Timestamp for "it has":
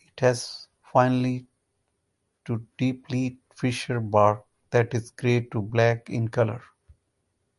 0.00-0.66